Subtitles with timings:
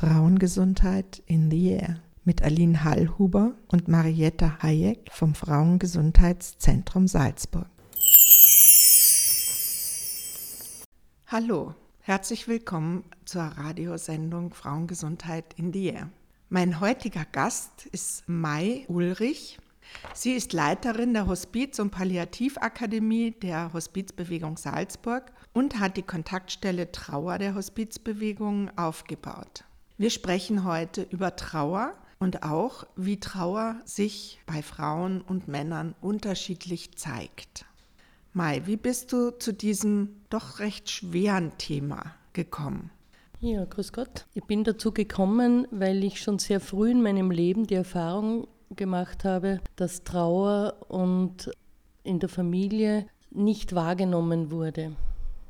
[0.00, 7.66] Frauengesundheit in the Air mit Aline Hallhuber und Marietta Hayek vom Frauengesundheitszentrum Salzburg.
[11.26, 16.10] Hallo, herzlich willkommen zur Radiosendung Frauengesundheit in the Air.
[16.48, 19.58] Mein heutiger Gast ist Mai Ulrich.
[20.14, 27.38] Sie ist Leiterin der Hospiz- und Palliativakademie der Hospizbewegung Salzburg und hat die Kontaktstelle Trauer
[27.38, 29.64] der Hospizbewegung aufgebaut.
[30.00, 36.96] Wir sprechen heute über Trauer und auch, wie Trauer sich bei Frauen und Männern unterschiedlich
[36.96, 37.64] zeigt.
[38.32, 42.92] Mai, wie bist du zu diesem doch recht schweren Thema gekommen?
[43.40, 44.26] Ja, grüß Gott.
[44.34, 49.24] Ich bin dazu gekommen, weil ich schon sehr früh in meinem Leben die Erfahrung gemacht
[49.24, 51.50] habe, dass Trauer und
[52.04, 54.92] in der Familie nicht wahrgenommen wurde.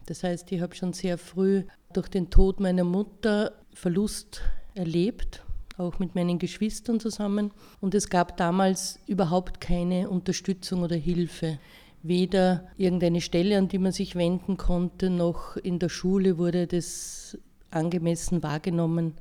[0.06, 4.42] Das heißt, ich habe schon sehr früh durch den Tod meiner Mutter Verlust
[4.74, 5.44] erlebt,
[5.76, 7.52] auch mit meinen Geschwistern zusammen.
[7.80, 11.58] Und es gab damals überhaupt keine Unterstützung oder Hilfe.
[12.02, 17.36] Weder irgendeine Stelle, an die man sich wenden konnte, noch in der Schule wurde das
[17.70, 19.14] angemessen wahrgenommen.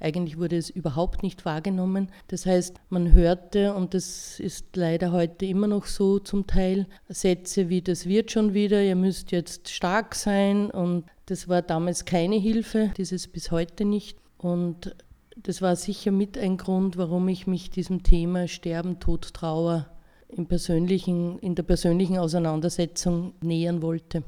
[0.00, 2.10] Eigentlich wurde es überhaupt nicht wahrgenommen.
[2.28, 7.68] Das heißt, man hörte, und das ist leider heute immer noch so zum Teil, Sätze
[7.68, 10.70] wie das wird schon wieder, ihr müsst jetzt stark sein.
[10.70, 14.18] Und das war damals keine Hilfe, dieses bis heute nicht.
[14.36, 14.94] Und
[15.36, 19.86] das war sicher mit ein Grund, warum ich mich diesem Thema Sterben, Tod, Trauer
[20.28, 24.22] im persönlichen, in der persönlichen Auseinandersetzung nähern wollte.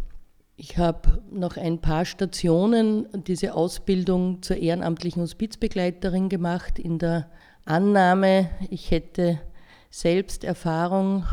[0.56, 7.30] Ich habe noch ein paar Stationen diese Ausbildung zur ehrenamtlichen Hospizbegleiterin gemacht, in der
[7.66, 9.40] Annahme, ich hätte
[9.90, 11.24] selbst Erfahrung,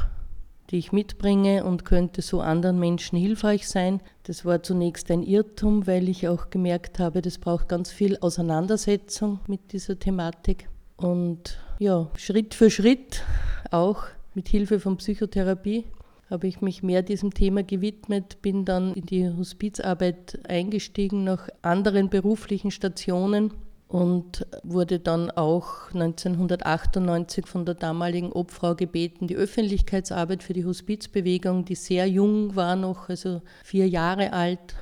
[0.74, 4.02] die ich mitbringe und könnte so anderen Menschen hilfreich sein.
[4.24, 9.40] Das war zunächst ein Irrtum, weil ich auch gemerkt habe, das braucht ganz viel Auseinandersetzung
[9.48, 10.68] mit dieser Thematik.
[10.98, 13.24] Und ja, Schritt für Schritt,
[13.70, 15.86] auch mit Hilfe von Psychotherapie,
[16.28, 22.10] habe ich mich mehr diesem Thema gewidmet, bin dann in die Hospizarbeit eingestiegen nach anderen
[22.10, 23.54] beruflichen Stationen
[23.94, 31.64] und wurde dann auch 1998 von der damaligen Obfrau gebeten, die Öffentlichkeitsarbeit für die Hospizbewegung,
[31.64, 34.78] die sehr jung war noch, also vier Jahre alt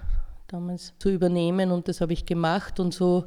[0.47, 3.25] damals, zu übernehmen und das habe ich gemacht und so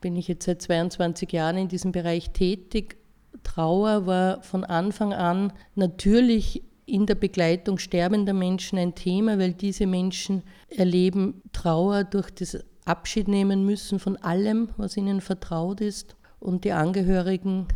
[0.00, 2.96] bin ich jetzt seit 22 Jahren in diesem Bereich tätig.
[3.44, 9.86] Trauer war von Anfang an natürlich in der Begleitung sterbender Menschen ein Thema, weil diese
[9.86, 16.16] Menschen erleben Trauer durch das Abschied nehmen müssen von allem, was ihnen vertraut ist.
[16.38, 17.68] Und die Angehörigen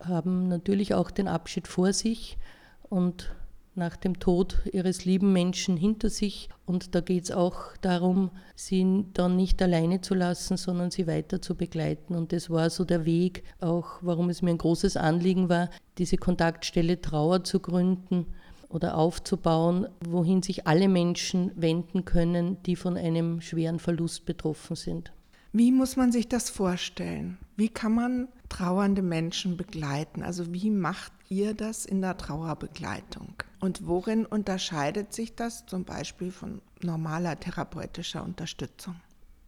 [0.00, 2.38] haben natürlich auch den Abschied vor sich
[2.82, 3.34] und
[3.74, 6.48] nach dem Tod ihres lieben Menschen hinter sich.
[6.64, 11.42] Und da geht es auch darum, sie dann nicht alleine zu lassen, sondern sie weiter
[11.42, 12.14] zu begleiten.
[12.14, 15.68] Und das war so der Weg, auch warum es mir ein großes Anliegen war,
[15.98, 18.26] diese Kontaktstelle Trauer zu gründen
[18.68, 25.12] oder aufzubauen, wohin sich alle Menschen wenden können, die von einem schweren Verlust betroffen sind.
[25.52, 27.38] Wie muss man sich das vorstellen?
[27.56, 30.22] Wie kann man trauernde Menschen begleiten?
[30.22, 33.34] Also wie macht ihr das in der Trauerbegleitung?
[33.60, 38.96] Und worin unterscheidet sich das zum Beispiel von normaler therapeutischer Unterstützung?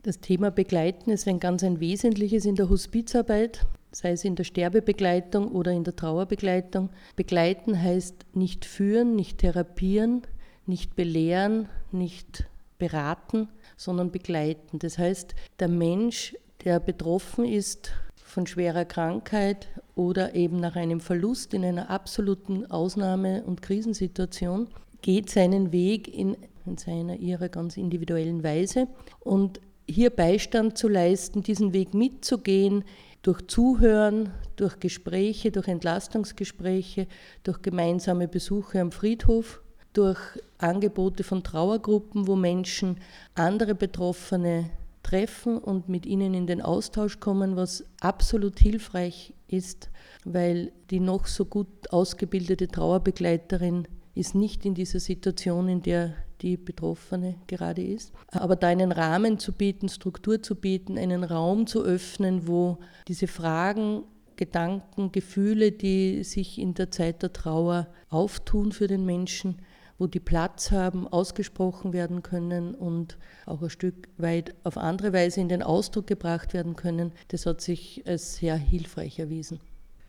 [0.02, 4.44] Das Thema Begleiten ist ein ganz ein wesentliches in der Hospizarbeit sei es in der
[4.44, 6.90] Sterbebegleitung oder in der Trauerbegleitung.
[7.16, 10.22] Begleiten heißt nicht führen, nicht therapieren,
[10.66, 12.46] nicht belehren, nicht
[12.78, 14.78] beraten, sondern begleiten.
[14.78, 21.54] Das heißt, der Mensch, der betroffen ist von schwerer Krankheit oder eben nach einem Verlust
[21.54, 24.68] in einer absoluten Ausnahme- und Krisensituation,
[25.00, 28.88] geht seinen Weg in, in seiner ihrer ganz individuellen Weise
[29.20, 32.84] und hier Beistand zu leisten, diesen Weg mitzugehen,
[33.22, 37.06] durch Zuhören, durch Gespräche, durch Entlastungsgespräche,
[37.42, 39.62] durch gemeinsame Besuche am Friedhof,
[39.92, 40.18] durch
[40.58, 42.98] Angebote von Trauergruppen, wo Menschen
[43.34, 44.70] andere Betroffene
[45.02, 49.90] treffen und mit ihnen in den Austausch kommen, was absolut hilfreich ist,
[50.24, 56.56] weil die noch so gut ausgebildete Trauerbegleiterin ist nicht in dieser Situation, in der die
[56.56, 58.12] Betroffene gerade ist.
[58.30, 63.26] Aber da einen Rahmen zu bieten, Struktur zu bieten, einen Raum zu öffnen, wo diese
[63.26, 64.04] Fragen,
[64.36, 69.56] Gedanken, Gefühle, die sich in der Zeit der Trauer auftun für den Menschen,
[69.98, 75.40] wo die Platz haben, ausgesprochen werden können und auch ein Stück weit auf andere Weise
[75.40, 79.60] in den Ausdruck gebracht werden können, das hat sich als sehr hilfreich erwiesen.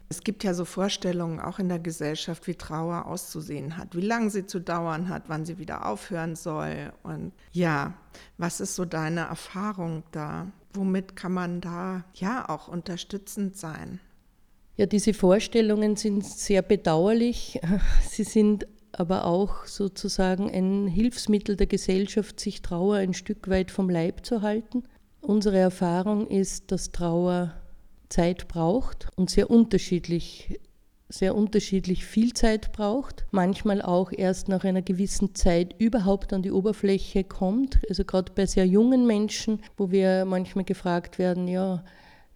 [0.09, 4.31] Es gibt ja so Vorstellungen auch in der Gesellschaft, wie Trauer auszusehen hat, wie lange
[4.31, 6.91] sie zu dauern hat, wann sie wieder aufhören soll.
[7.03, 7.93] Und ja,
[8.37, 10.47] was ist so deine Erfahrung da?
[10.73, 13.99] womit kann man da ja auch unterstützend sein?
[14.77, 17.59] Ja, diese Vorstellungen sind sehr bedauerlich.
[18.09, 23.89] Sie sind aber auch sozusagen ein Hilfsmittel der Gesellschaft, sich Trauer ein Stück weit vom
[23.89, 24.83] Leib zu halten.
[25.21, 27.53] Unsere Erfahrung ist, dass Trauer
[28.09, 30.59] Zeit braucht und sehr unterschiedlich
[31.11, 36.51] sehr unterschiedlich viel Zeit braucht, manchmal auch erst nach einer gewissen Zeit überhaupt an die
[36.51, 37.79] Oberfläche kommt.
[37.89, 41.83] Also gerade bei sehr jungen Menschen, wo wir manchmal gefragt werden, ja,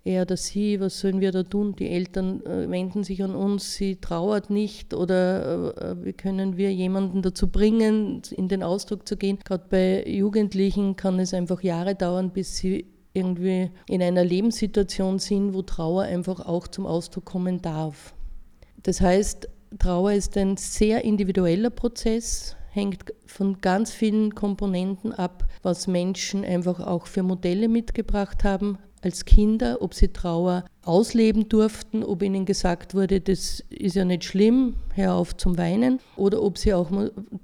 [0.06, 1.76] er oder sie, was sollen wir da tun?
[1.78, 6.74] Die Eltern äh, wenden sich an uns, sie trauert nicht oder äh, wie können wir
[6.74, 9.40] jemanden dazu bringen, in den Ausdruck zu gehen.
[9.46, 15.54] Gerade bei Jugendlichen kann es einfach Jahre dauern, bis sie irgendwie in einer Lebenssituation sind,
[15.54, 18.14] wo Trauer einfach auch zum Ausdruck kommen darf.
[18.82, 19.48] Das heißt,
[19.80, 26.80] Trauer ist ein sehr individueller Prozess, hängt von ganz vielen Komponenten ab, was Menschen einfach
[26.80, 32.96] auch für Modelle mitgebracht haben als Kinder, ob sie Trauer ausleben durften, ob ihnen gesagt
[32.96, 36.90] wurde, das ist ja nicht schlimm, hör auf zum Weinen, oder ob sie auch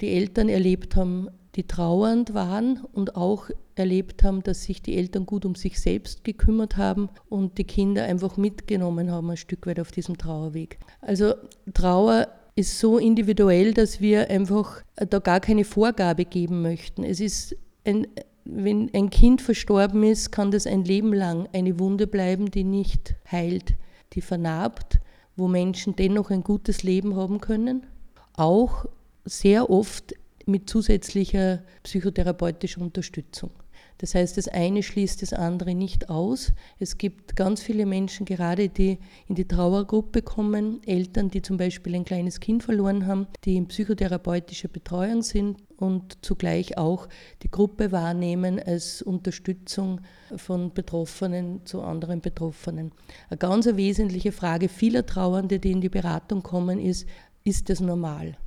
[0.02, 5.26] die Eltern erlebt haben, die trauernd waren und auch erlebt haben, dass sich die Eltern
[5.26, 9.80] gut um sich selbst gekümmert haben und die Kinder einfach mitgenommen haben, ein Stück weit
[9.80, 10.78] auf diesem Trauerweg.
[11.02, 11.34] Also
[11.74, 17.04] Trauer ist so individuell, dass wir einfach da gar keine Vorgabe geben möchten.
[17.04, 17.56] Es ist
[17.86, 18.08] ein,
[18.44, 23.16] wenn ein Kind verstorben ist, kann das ein Leben lang eine Wunde bleiben, die nicht
[23.32, 23.76] heilt,
[24.14, 25.00] die vernarbt,
[25.36, 27.86] wo Menschen dennoch ein gutes Leben haben können.
[28.34, 28.86] Auch
[29.24, 30.16] sehr oft
[30.46, 33.52] mit zusätzlicher psychotherapeutischer Unterstützung.
[34.00, 36.54] Das heißt, das eine schließt das andere nicht aus.
[36.80, 38.98] Es gibt ganz viele Menschen, gerade die
[39.28, 43.68] in die Trauergruppe kommen, Eltern, die zum Beispiel ein kleines Kind verloren haben, die in
[43.68, 47.10] psychotherapeutischer Betreuung sind und zugleich auch
[47.44, 50.00] die Gruppe wahrnehmen als Unterstützung
[50.38, 52.94] von Betroffenen zu anderen Betroffenen.
[53.30, 57.06] Eine ganz wesentliche Frage vieler Trauernde, die in die Beratung kommen, ist,
[57.44, 58.38] ist das normal?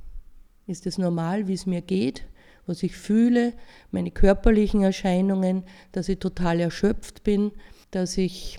[0.65, 2.25] Ist es normal, wie es mir geht?
[2.65, 3.53] Was ich fühle,
[3.91, 7.51] meine körperlichen Erscheinungen, dass ich total erschöpft bin,
[7.91, 8.57] dass ich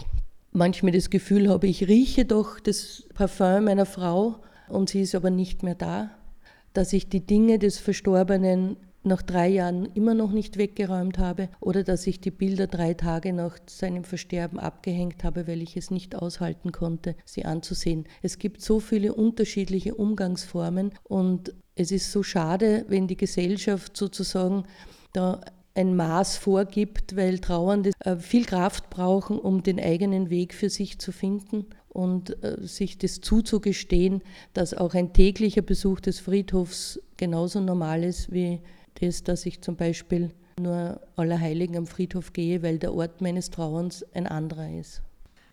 [0.53, 4.37] manchmal das Gefühl habe, ich rieche doch das Parfum meiner Frau
[4.69, 6.11] und sie ist aber nicht mehr da,
[6.73, 11.85] dass ich die Dinge des Verstorbenen nach drei Jahren immer noch nicht weggeräumt habe oder
[11.85, 16.15] dass ich die Bilder drei Tage nach seinem Versterben abgehängt habe, weil ich es nicht
[16.15, 18.06] aushalten konnte, sie anzusehen.
[18.23, 24.65] Es gibt so viele unterschiedliche Umgangsformen und es ist so schade, wenn die Gesellschaft sozusagen
[25.12, 25.41] da
[25.75, 30.99] ein Maß vorgibt, weil Trauernde äh, viel Kraft brauchen, um den eigenen Weg für sich
[31.01, 34.23] zu finden und äh, sich das zuzugestehen,
[34.53, 38.61] dass auch ein täglicher Besuch des Friedhofs genauso normal ist wie
[39.00, 44.05] das, dass ich zum Beispiel nur Allerheiligen am Friedhof gehe, weil der Ort meines Trauerns
[44.14, 45.02] ein anderer ist.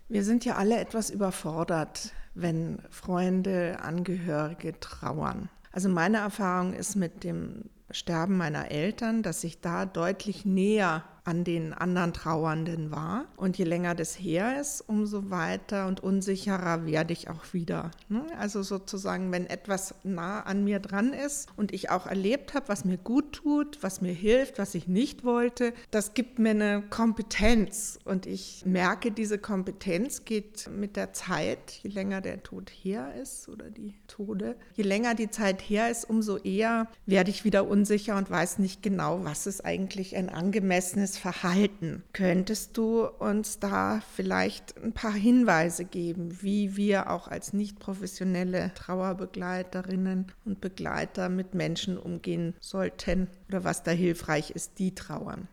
[0.09, 5.49] Wir sind ja alle etwas überfordert, wenn Freunde, Angehörige trauern.
[5.71, 11.43] Also meine Erfahrung ist mit dem Sterben meiner Eltern, dass ich da deutlich näher an
[11.43, 13.25] den anderen Trauernden war.
[13.37, 17.91] Und je länger das her ist, umso weiter und unsicherer werde ich auch wieder.
[18.09, 18.25] Ne?
[18.39, 22.85] Also sozusagen, wenn etwas nah an mir dran ist und ich auch erlebt habe, was
[22.85, 27.99] mir gut tut, was mir hilft, was ich nicht wollte, das gibt mir eine Kompetenz.
[28.03, 33.47] Und ich merke, diese Kompetenz geht mit der Zeit, je länger der Tod her ist
[33.47, 38.17] oder die Tode, je länger die Zeit her ist, umso eher werde ich wieder unsicher
[38.17, 42.03] und weiß nicht genau, was ist eigentlich ein angemessenes eigenes Verhalten.
[42.13, 48.71] Könntest du uns da vielleicht ein paar Hinweise geben, wie wir auch als nicht professionelle
[48.75, 55.47] Trauerbegleiterinnen und Begleiter mit Menschen umgehen sollten oder was da hilfreich ist, die trauern?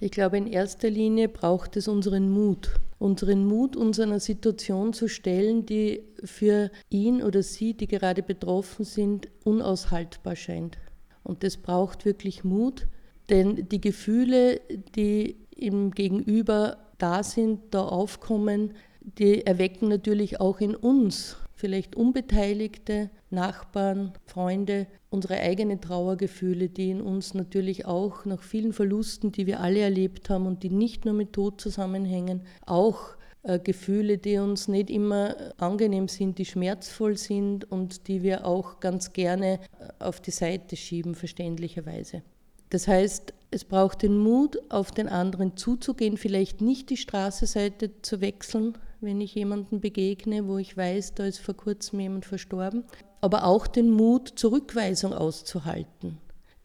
[0.00, 2.70] Ich glaube, in erster Linie braucht es unseren Mut.
[3.00, 8.84] Unseren Mut, uns einer Situation zu stellen, die für ihn oder sie, die gerade betroffen
[8.84, 10.78] sind, unaushaltbar scheint.
[11.24, 12.86] Und das braucht wirklich Mut,
[13.30, 14.60] denn die Gefühle,
[14.94, 23.10] die im Gegenüber da sind, da aufkommen, die erwecken natürlich auch in uns, vielleicht Unbeteiligte,
[23.30, 29.60] Nachbarn, Freunde, unsere eigenen Trauergefühle, die in uns natürlich auch nach vielen Verlusten, die wir
[29.60, 34.68] alle erlebt haben und die nicht nur mit Tod zusammenhängen, auch äh, Gefühle, die uns
[34.68, 40.20] nicht immer angenehm sind, die schmerzvoll sind und die wir auch ganz gerne äh, auf
[40.20, 42.22] die Seite schieben, verständlicherweise.
[42.70, 48.20] Das heißt, es braucht den Mut, auf den anderen zuzugehen, vielleicht nicht die Straßenseite zu
[48.20, 52.84] wechseln, wenn ich jemanden begegne, wo ich weiß, da ist vor kurzem jemand verstorben,
[53.20, 56.18] aber auch den Mut, Zurückweisung auszuhalten.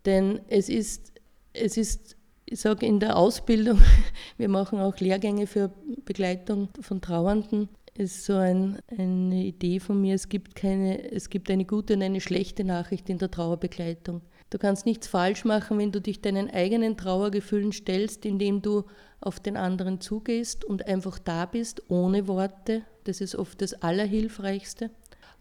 [0.05, 1.13] Denn es ist,
[1.53, 3.79] es ist Ich sage in der Ausbildung,
[4.37, 5.71] wir machen auch Lehrgänge für
[6.03, 11.49] Begleitung von Trauernden, ist so ein, eine Idee von mir, es gibt, keine, es gibt
[11.49, 14.21] eine gute und eine schlechte Nachricht in der Trauerbegleitung.
[14.53, 18.83] Du kannst nichts falsch machen, wenn du dich deinen eigenen Trauergefühlen stellst, indem du
[19.19, 22.83] auf den anderen zugehst und einfach da bist, ohne Worte.
[23.03, 24.91] Das ist oft das Allerhilfreichste.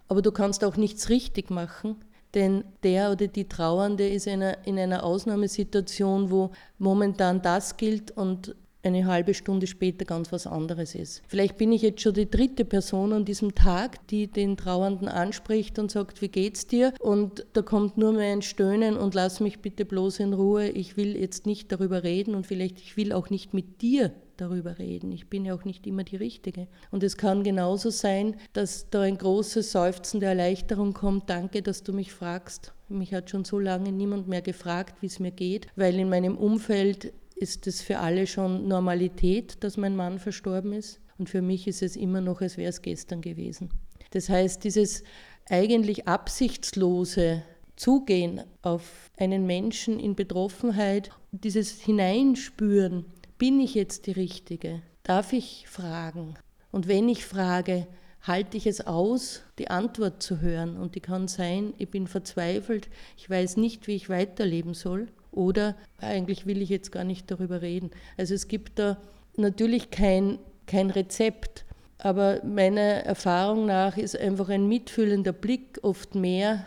[0.09, 1.97] Aber du kannst auch nichts richtig machen,
[2.33, 8.13] denn der oder die Trauernde ist in einer, in einer Ausnahmesituation, wo momentan das gilt
[8.13, 11.23] und eine halbe Stunde später ganz was anderes ist.
[11.29, 15.79] Vielleicht bin ich jetzt schon die dritte Person an diesem Tag, die den Trauernden anspricht
[15.79, 16.93] und sagt, wie geht's dir?
[17.01, 20.69] Und da kommt nur mehr ein Stöhnen und lass mich bitte bloß in Ruhe.
[20.69, 24.79] Ich will jetzt nicht darüber reden und vielleicht ich will auch nicht mit dir darüber
[24.79, 25.13] reden.
[25.13, 26.67] Ich bin ja auch nicht immer die Richtige.
[26.91, 31.31] Und es kann genauso sein, dass da ein großes Seufzen der Erleichterung kommt.
[31.31, 32.73] Danke, dass du mich fragst.
[32.89, 36.37] Mich hat schon so lange niemand mehr gefragt, wie es mir geht, weil in meinem
[36.37, 41.01] Umfeld ist es für alle schon Normalität, dass mein Mann verstorben ist.
[41.19, 43.69] Und für mich ist es immer noch, als wäre es gestern gewesen.
[44.13, 45.03] Das heißt, dieses
[45.49, 47.43] eigentlich absichtslose
[47.77, 53.07] Zugehen auf einen Menschen in Betroffenheit, dieses Hineinspüren,
[53.39, 54.83] bin ich jetzt die Richtige?
[55.03, 56.35] Darf ich fragen?
[56.71, 57.87] Und wenn ich frage,
[58.21, 60.77] halte ich es aus, die Antwort zu hören?
[60.77, 65.09] Und die kann sein, ich bin verzweifelt, ich weiß nicht, wie ich weiterleben soll.
[65.33, 67.91] Oder eigentlich will ich jetzt gar nicht darüber reden.
[68.17, 68.99] Also es gibt da
[69.37, 71.65] natürlich kein, kein Rezept,
[71.99, 76.65] aber meiner Erfahrung nach ist einfach ein mitfühlender Blick oft mehr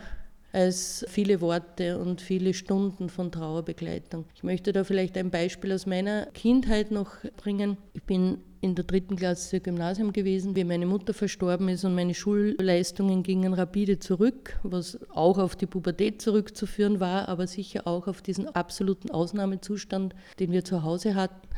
[0.52, 4.24] als viele Worte und viele Stunden von Trauerbegleitung.
[4.34, 7.76] Ich möchte da vielleicht ein Beispiel aus meiner Kindheit noch bringen.
[7.92, 12.14] Ich bin in der dritten Klasse Gymnasium gewesen, wie meine Mutter verstorben ist und meine
[12.14, 18.22] Schulleistungen gingen rapide zurück, was auch auf die Pubertät zurückzuführen war, aber sicher auch auf
[18.22, 21.48] diesen absoluten Ausnahmezustand, den wir zu Hause hatten.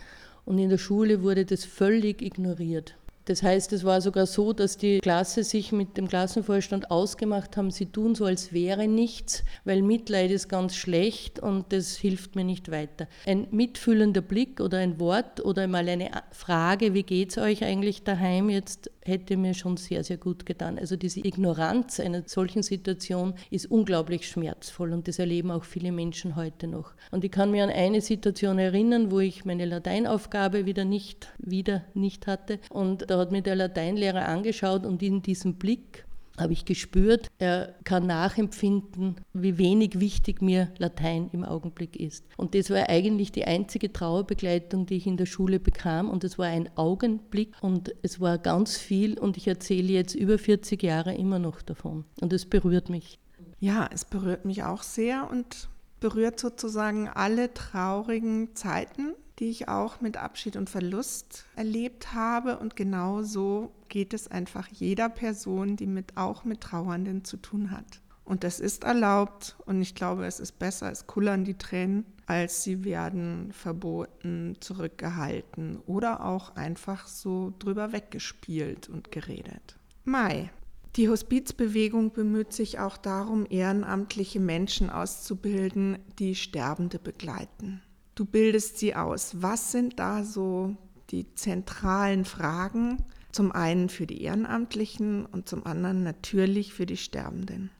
[0.44, 2.94] Und in der Schule wurde das völlig ignoriert.
[3.28, 7.70] Das heißt, es war sogar so, dass die Klasse sich mit dem Klassenvorstand ausgemacht haben,
[7.70, 12.44] sie tun so, als wäre nichts, weil Mitleid ist ganz schlecht und das hilft mir
[12.44, 13.06] nicht weiter.
[13.26, 18.02] Ein mitfühlender Blick oder ein Wort oder mal eine Frage, wie geht es euch eigentlich
[18.02, 20.78] daheim jetzt, hätte mir schon sehr, sehr gut getan.
[20.78, 26.34] Also diese Ignoranz einer solchen Situation ist unglaublich schmerzvoll und das erleben auch viele Menschen
[26.34, 26.94] heute noch.
[27.10, 31.84] Und ich kann mir an eine Situation erinnern, wo ich meine Lateinaufgabe wieder nicht, wieder
[31.92, 36.04] nicht hatte und da hat mir der Lateinlehrer angeschaut und in diesem Blick
[36.38, 42.24] habe ich gespürt, er kann nachempfinden, wie wenig wichtig mir Latein im Augenblick ist.
[42.36, 46.08] Und das war eigentlich die einzige Trauerbegleitung, die ich in der Schule bekam.
[46.08, 49.18] Und es war ein Augenblick und es war ganz viel.
[49.18, 52.04] Und ich erzähle jetzt über 40 Jahre immer noch davon.
[52.20, 53.18] Und es berührt mich.
[53.60, 55.68] Ja, es berührt mich auch sehr und
[56.00, 62.58] berührt sozusagen alle traurigen Zeiten, die ich auch mit Abschied und Verlust erlebt habe.
[62.58, 67.70] Und genau so geht es einfach jeder Person, die mit, auch mit Trauernden zu tun
[67.70, 68.00] hat.
[68.24, 72.62] Und das ist erlaubt und ich glaube, es ist besser, es kullern die Tränen, als
[72.62, 79.78] sie werden verboten, zurückgehalten oder auch einfach so drüber weggespielt und geredet.
[80.04, 80.50] Mai.
[80.96, 87.82] Die Hospizbewegung bemüht sich auch darum, ehrenamtliche Menschen auszubilden, die Sterbende begleiten.
[88.14, 89.42] Du bildest sie aus.
[89.42, 90.76] Was sind da so
[91.10, 93.04] die zentralen Fragen?
[93.30, 97.70] Zum einen für die Ehrenamtlichen und zum anderen natürlich für die Sterbenden.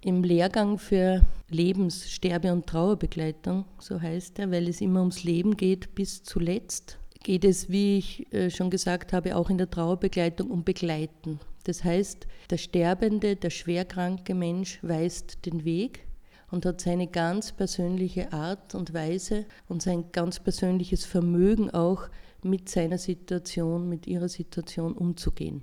[0.00, 5.56] Im Lehrgang für Lebens-, Sterbe- und Trauerbegleitung, so heißt er, weil es immer ums Leben
[5.56, 10.50] geht bis zuletzt, geht es, wie ich äh, schon gesagt habe, auch in der Trauerbegleitung
[10.50, 11.40] um Begleiten.
[11.64, 16.06] Das heißt, der sterbende, der schwerkranke Mensch weist den Weg
[16.50, 22.08] und hat seine ganz persönliche Art und Weise und sein ganz persönliches Vermögen auch
[22.42, 25.62] mit seiner Situation, mit ihrer Situation umzugehen.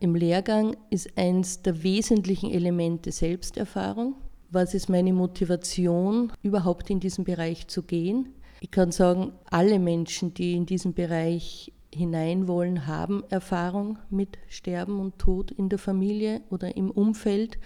[0.00, 4.16] Im Lehrgang ist eines der wesentlichen Elemente Selbsterfahrung.
[4.50, 8.34] Was ist meine Motivation, überhaupt in diesen Bereich zu gehen?
[8.64, 15.00] Ich kann sagen, alle Menschen, die in diesen Bereich hinein wollen, haben Erfahrung mit Sterben
[15.00, 17.58] und Tod in der Familie oder im Umfeld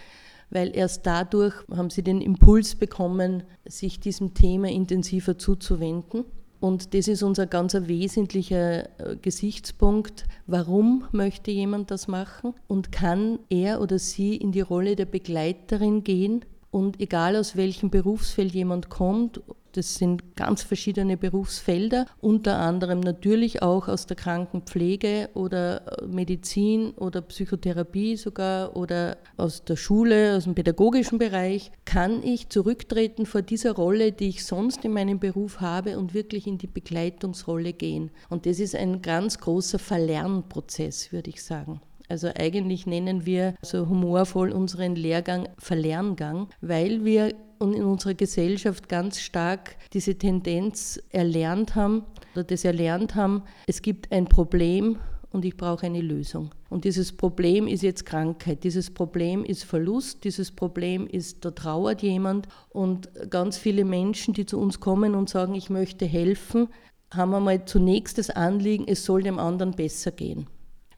[0.50, 6.24] weil erst dadurch haben sie den Impuls bekommen, sich diesem Thema intensiver zuzuwenden.
[6.60, 10.24] Und das ist unser ganz wesentlicher äh, Gesichtspunkt.
[10.46, 12.54] Warum möchte jemand das machen?
[12.66, 16.44] Und kann er oder sie in die Rolle der Begleiterin gehen?
[16.70, 19.40] Und egal aus welchem Berufsfeld jemand kommt,
[19.72, 27.20] Das sind ganz verschiedene Berufsfelder, unter anderem natürlich auch aus der Krankenpflege oder Medizin oder
[27.20, 31.70] Psychotherapie sogar oder aus der Schule, aus dem pädagogischen Bereich.
[31.84, 36.46] Kann ich zurücktreten vor dieser Rolle, die ich sonst in meinem Beruf habe und wirklich
[36.46, 38.10] in die Begleitungsrolle gehen?
[38.30, 41.80] Und das ist ein ganz großer Verlernprozess, würde ich sagen.
[42.08, 49.20] Also eigentlich nennen wir so humorvoll unseren Lehrgang Verlerngang, weil wir in unserer Gesellschaft ganz
[49.20, 54.98] stark diese Tendenz erlernt haben oder das erlernt haben, es gibt ein Problem
[55.30, 56.50] und ich brauche eine Lösung.
[56.70, 62.02] Und dieses Problem ist jetzt Krankheit, dieses Problem ist Verlust, dieses Problem ist, da trauert
[62.02, 62.48] jemand.
[62.70, 66.68] Und ganz viele Menschen, die zu uns kommen und sagen, ich möchte helfen,
[67.12, 70.46] haben einmal zunächst das Anliegen, es soll dem anderen besser gehen.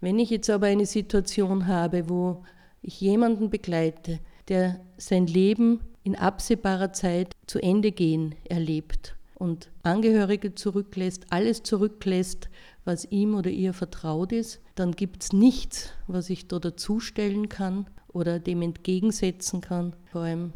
[0.01, 2.43] Wenn ich jetzt aber eine Situation habe, wo
[2.83, 10.55] ich jemanden begleite, der sein Leben in absehbarer Zeit zu Ende gehen erlebt und Angehörige
[10.55, 12.49] zurücklässt, alles zurücklässt,
[12.85, 17.87] was ihm oder ihr vertraut ist, dann gibt es nichts, was ich da dazustellen kann
[18.09, 20.53] oder dem entgegensetzen kann, vor allem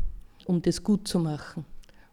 [0.46, 1.66] um das gut zu machen.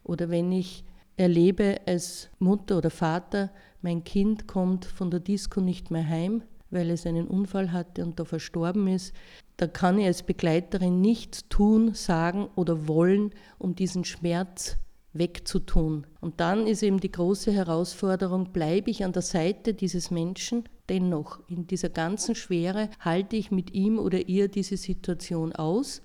[0.04, 0.84] Oder wenn ich
[1.16, 6.90] erlebe als Mutter oder Vater, mein Kind kommt von der Disco nicht mehr heim, weil
[6.90, 9.14] es einen Unfall hatte und da verstorben ist,
[9.58, 14.78] da kann ich als Begleiterin nichts tun, sagen oder wollen, um diesen Schmerz
[15.14, 16.08] wegzutun.
[16.20, 21.40] Und dann ist eben die große Herausforderung, bleibe ich an der Seite dieses Menschen dennoch.
[21.48, 26.02] In dieser ganzen Schwere halte ich mit ihm oder ihr diese Situation aus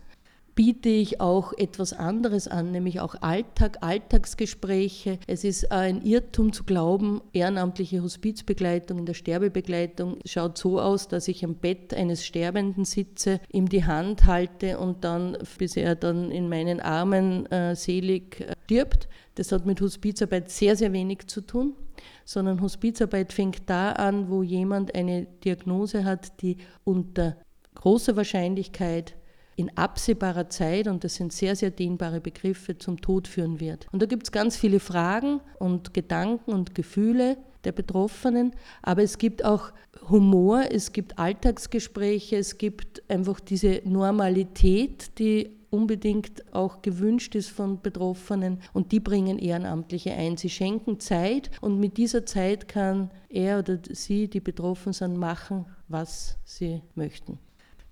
[0.56, 5.18] biete ich auch etwas anderes an, nämlich auch Alltag, Alltagsgespräche.
[5.26, 11.28] Es ist ein Irrtum zu glauben, ehrenamtliche Hospizbegleitung in der Sterbebegleitung schaut so aus, dass
[11.28, 16.30] ich am Bett eines Sterbenden sitze, ihm die Hand halte und dann, bis er dann
[16.30, 19.08] in meinen Armen äh, selig äh, stirbt.
[19.34, 21.76] Das hat mit Hospizarbeit sehr, sehr wenig zu tun
[22.24, 27.36] sondern Hospizarbeit fängt da an, wo jemand eine Diagnose hat, die unter
[27.76, 29.14] großer Wahrscheinlichkeit
[29.56, 33.86] in absehbarer Zeit, und das sind sehr, sehr dehnbare Begriffe, zum Tod führen wird.
[33.90, 39.18] Und da gibt es ganz viele Fragen und Gedanken und Gefühle der Betroffenen, aber es
[39.18, 39.72] gibt auch
[40.08, 47.80] Humor, es gibt Alltagsgespräche, es gibt einfach diese Normalität, die unbedingt auch gewünscht ist von
[47.80, 50.36] Betroffenen und die bringen Ehrenamtliche ein.
[50.36, 55.66] Sie schenken Zeit und mit dieser Zeit kann er oder sie, die betroffen sind, machen,
[55.88, 57.38] was sie möchten.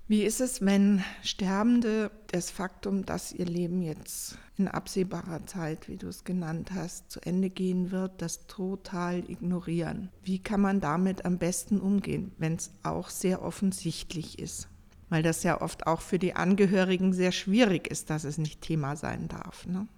[0.07, 5.97] Wie ist es, wenn Sterbende das Faktum, dass ihr Leben jetzt in absehbarer Zeit, wie
[5.97, 10.11] du es genannt hast, zu Ende gehen wird, das total ignorieren?
[10.23, 14.69] Wie kann man damit am besten umgehen, wenn es auch sehr offensichtlich ist?
[15.09, 18.97] Weil das ja oft auch für die Angehörigen sehr schwierig ist, dass es nicht Thema
[18.97, 19.67] sein darf.
[19.67, 19.88] Ne?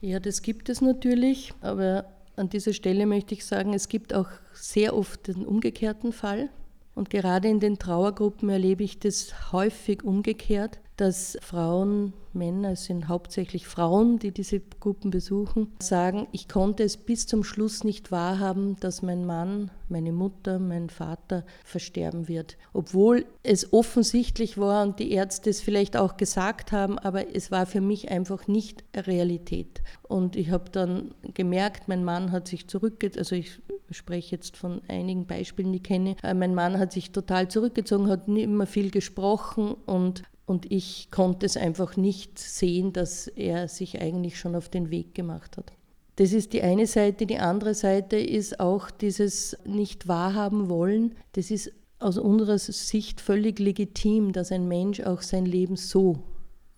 [0.00, 4.30] Ja, das gibt es natürlich, aber an dieser Stelle möchte ich sagen, es gibt auch
[4.54, 6.48] sehr oft den umgekehrten Fall
[6.94, 13.08] und gerade in den Trauergruppen erlebe ich das häufig umgekehrt, dass Frauen, Männer, es sind
[13.08, 18.76] hauptsächlich Frauen, die diese Gruppen besuchen, sagen, ich konnte es bis zum Schluss nicht wahrhaben,
[18.78, 22.56] dass mein Mann, meine Mutter, mein Vater versterben wird.
[22.72, 27.66] Obwohl es offensichtlich war und die Ärzte es vielleicht auch gesagt haben, aber es war
[27.66, 29.82] für mich einfach nicht Realität.
[30.02, 33.60] Und ich habe dann gemerkt, mein Mann hat sich zurückgezogen, also ich
[33.92, 36.16] spreche jetzt von einigen Beispielen, die ich kenne.
[36.22, 41.08] Äh, mein Mann hat sich total zurückgezogen, hat nicht immer viel gesprochen und und ich
[41.10, 45.72] konnte es einfach nicht sehen, dass er sich eigentlich schon auf den Weg gemacht hat.
[46.16, 47.26] Das ist die eine Seite.
[47.26, 51.14] Die andere Seite ist auch dieses nicht wahrhaben wollen.
[51.32, 56.18] Das ist aus unserer Sicht völlig legitim, dass ein Mensch auch sein Leben so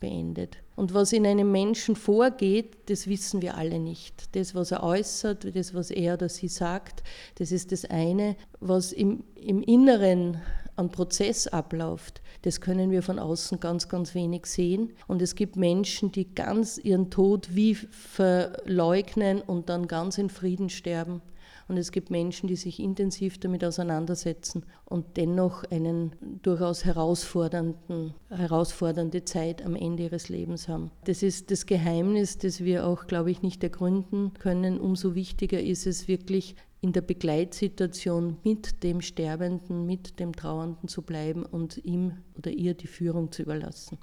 [0.05, 0.59] beendet.
[0.77, 4.37] Und was in einem Menschen vorgeht, das wissen wir alle nicht.
[4.37, 7.03] Das, was er äußert, das, was er oder sie sagt,
[7.37, 8.37] das ist das eine.
[8.61, 10.43] Was im, im Inneren
[10.77, 14.93] an Prozess abläuft, das können wir von außen ganz, ganz wenig sehen.
[15.07, 20.69] Und es gibt Menschen, die ganz ihren Tod wie verleugnen und dann ganz in Frieden
[20.69, 21.23] sterben.
[21.69, 26.11] Und es gibt Menschen, die sich intensiv damit auseinandersetzen und dennoch eine
[26.43, 30.91] durchaus herausfordernden, herausfordernde Zeit am Ende ihres Lebens haben.
[31.05, 34.79] Das ist das Geheimnis, das wir auch, glaube ich, nicht ergründen können.
[34.79, 41.01] Umso wichtiger ist es wirklich, in der Begleitsituation mit dem Sterbenden, mit dem Trauernden zu
[41.01, 43.97] bleiben und ihm oder ihr die Führung zu überlassen.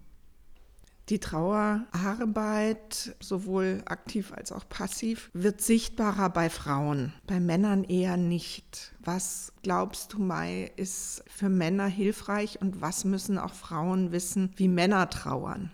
[1.11, 8.93] Die Trauerarbeit, sowohl aktiv als auch passiv, wird sichtbarer bei Frauen, bei Männern eher nicht.
[9.03, 14.69] Was glaubst du, Mai, ist für Männer hilfreich und was müssen auch Frauen wissen, wie
[14.69, 15.73] Männer trauern?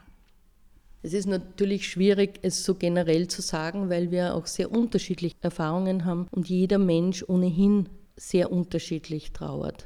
[1.03, 6.05] Es ist natürlich schwierig, es so generell zu sagen, weil wir auch sehr unterschiedliche Erfahrungen
[6.05, 9.85] haben und jeder Mensch ohnehin sehr unterschiedlich trauert.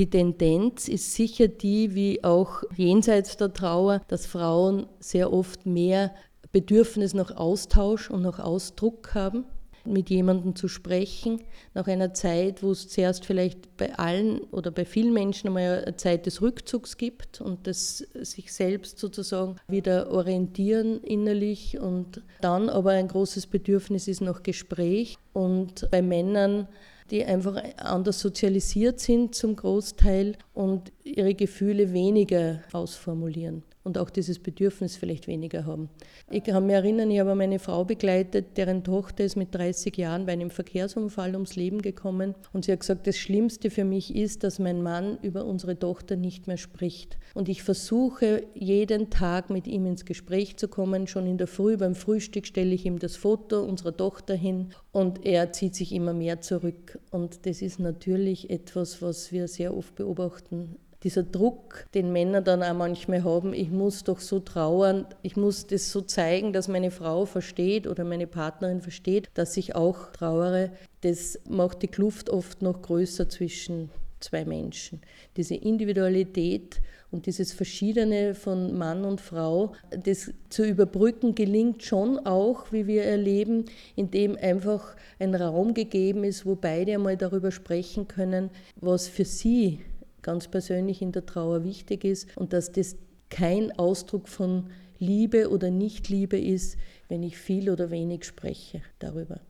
[0.00, 6.14] Die Tendenz ist sicher die, wie auch jenseits der Trauer, dass Frauen sehr oft mehr
[6.52, 9.44] Bedürfnis nach Austausch und nach Ausdruck haben
[9.84, 11.42] mit jemandem zu sprechen,
[11.74, 15.96] nach einer Zeit, wo es zuerst vielleicht bei allen oder bei vielen Menschen einmal eine
[15.96, 22.90] Zeit des Rückzugs gibt und das sich selbst sozusagen wieder orientieren innerlich und dann aber
[22.90, 25.16] ein großes Bedürfnis ist nach Gespräch.
[25.32, 26.68] Und bei Männern
[27.10, 34.38] die einfach anders sozialisiert sind zum Großteil und ihre Gefühle weniger ausformulieren und auch dieses
[34.38, 35.88] Bedürfnis vielleicht weniger haben.
[36.30, 40.26] Ich kann mich erinnern, ich habe meine Frau begleitet, deren Tochter ist mit 30 Jahren
[40.26, 44.44] bei einem Verkehrsunfall ums Leben gekommen und sie hat gesagt, das Schlimmste für mich ist,
[44.44, 47.18] dass mein Mann über unsere Tochter nicht mehr spricht.
[47.34, 51.06] Und ich versuche jeden Tag mit ihm ins Gespräch zu kommen.
[51.06, 55.24] Schon in der Früh beim Frühstück stelle ich ihm das Foto unserer Tochter hin und
[55.24, 56.98] er zieht sich immer mehr zurück.
[57.10, 62.62] Und das ist natürlich etwas, was wir sehr oft beobachten dieser Druck, den Männer dann
[62.62, 66.90] auch manchmal haben, ich muss doch so trauern, ich muss das so zeigen, dass meine
[66.90, 72.62] Frau versteht oder meine Partnerin versteht, dass ich auch trauere, das macht die Kluft oft
[72.62, 75.00] noch größer zwischen zwei Menschen.
[75.36, 82.70] Diese Individualität und dieses Verschiedene von Mann und Frau, das zu überbrücken gelingt schon auch,
[82.70, 83.64] wie wir erleben,
[83.96, 89.80] indem einfach ein Raum gegeben ist, wo beide einmal darüber sprechen können, was für sie
[90.22, 92.96] ganz persönlich in der Trauer wichtig ist und dass das
[93.30, 96.76] kein Ausdruck von Liebe oder Nichtliebe ist,
[97.08, 99.40] wenn ich viel oder wenig spreche darüber.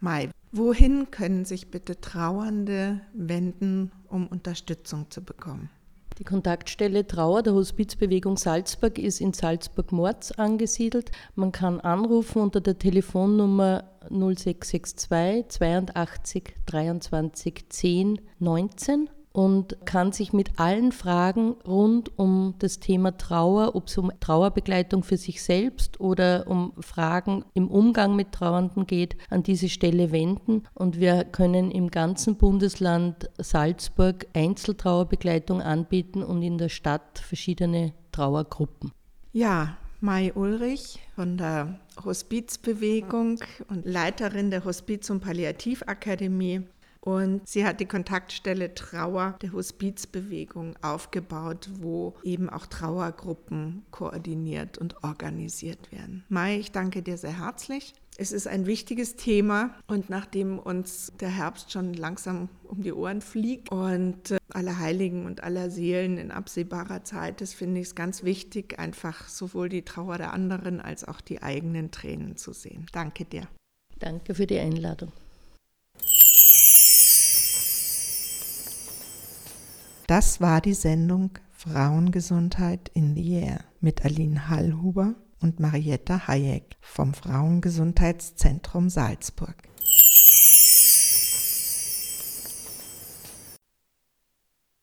[0.00, 5.70] Mai, wohin können sich bitte Trauernde wenden, um Unterstützung zu bekommen?
[6.18, 11.12] Die Kontaktstelle Trauer der Hospizbewegung Salzburg ist in Salzburg-Morz angesiedelt.
[11.36, 20.58] Man kann anrufen unter der Telefonnummer 0662 82 23 10 19 und kann sich mit
[20.58, 26.46] allen Fragen rund um das Thema Trauer, ob es um Trauerbegleitung für sich selbst oder
[26.46, 30.64] um Fragen im Umgang mit Trauernden geht, an diese Stelle wenden.
[30.74, 38.92] Und wir können im ganzen Bundesland Salzburg Einzeltrauerbegleitung anbieten und in der Stadt verschiedene Trauergruppen.
[39.32, 46.62] Ja, Mai Ulrich von der Hospizbewegung und Leiterin der Hospiz- und Palliativakademie
[47.08, 55.02] und sie hat die Kontaktstelle Trauer der Hospizbewegung aufgebaut, wo eben auch Trauergruppen koordiniert und
[55.02, 56.24] organisiert werden.
[56.28, 57.94] Mai, ich danke dir sehr herzlich.
[58.18, 63.22] Es ist ein wichtiges Thema und nachdem uns der Herbst schon langsam um die Ohren
[63.22, 67.94] fliegt und äh, alle Heiligen und aller Seelen in absehbarer Zeit ist, finde ich es
[67.94, 72.84] ganz wichtig, einfach sowohl die Trauer der anderen als auch die eigenen Tränen zu sehen.
[72.92, 73.48] Danke dir.
[73.98, 75.10] Danke für die Einladung.
[80.08, 87.12] Das war die Sendung Frauengesundheit in the Air mit Aline Hallhuber und Marietta Hayek vom
[87.12, 89.67] Frauengesundheitszentrum Salzburg.